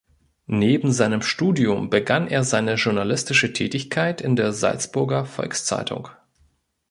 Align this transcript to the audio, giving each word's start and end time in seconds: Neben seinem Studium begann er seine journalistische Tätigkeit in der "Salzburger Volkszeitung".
Neben 0.47 0.91
seinem 0.91 1.21
Studium 1.21 1.91
begann 1.91 2.27
er 2.27 2.43
seine 2.43 2.73
journalistische 2.73 3.53
Tätigkeit 3.53 4.19
in 4.19 4.35
der 4.35 4.51
"Salzburger 4.51 5.25
Volkszeitung". 5.27 6.09